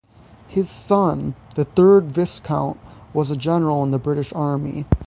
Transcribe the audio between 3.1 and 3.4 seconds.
was a